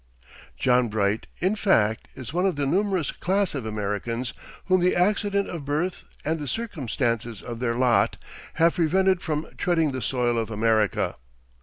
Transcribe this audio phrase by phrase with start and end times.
[0.57, 4.33] John Bright, in fact, is one of that numerous class of Americans
[4.65, 8.17] whom the accident of birth and the circumstances of their lot
[8.55, 11.17] have prevented from treading the soil of America.